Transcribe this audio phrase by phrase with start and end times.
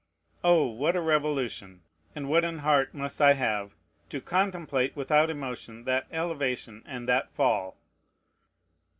[0.43, 0.65] Oh!
[0.65, 1.83] what a revolution!
[2.15, 3.75] and what an heart must I have,
[4.09, 7.77] to contemplate without emotion that elevation and that fall!